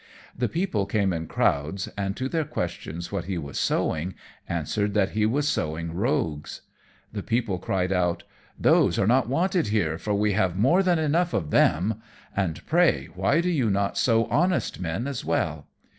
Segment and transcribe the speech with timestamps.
[0.35, 4.15] The people came in crowds, and to their questions what he was sowing,
[4.49, 6.61] answered that he was sowing rogues.
[7.13, 8.23] The people cried out,
[8.57, 12.01] "Those are not wanted here, for we have more than enough of them;
[12.35, 15.67] and, pray, why do you not sow honest men as well?"